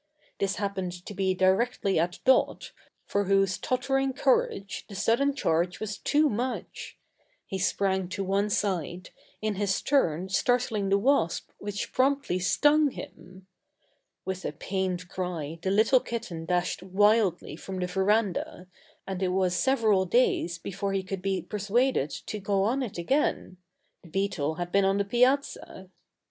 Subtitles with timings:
[0.39, 2.71] This happened to be directly at Dot,
[3.05, 6.97] for whose tottering courage the sudden charge was too much!
[7.45, 9.11] He sprang to one side,
[9.43, 13.45] in his turn startling the wasp which promptly stung him.
[14.25, 18.65] With a pained cry the little kitten dashed wildly from the verandah,
[19.05, 23.57] and it was several days before he could be persuaded to go on it again
[24.01, 25.91] the beetle had been on the piazza!